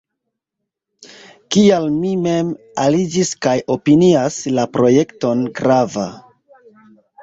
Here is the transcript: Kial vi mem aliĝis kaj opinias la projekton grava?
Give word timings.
Kial 1.57 1.85
vi 1.99 2.15
mem 2.23 2.51
aliĝis 2.87 3.37
kaj 3.49 3.55
opinias 3.77 4.43
la 4.59 4.69
projekton 4.81 5.49
grava? 5.63 6.13